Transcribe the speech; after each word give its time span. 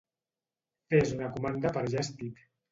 Fes 0.95 1.13
una 1.19 1.31
comanda 1.37 1.75
per 1.79 1.87
Just 1.95 2.29
Eat. 2.29 2.45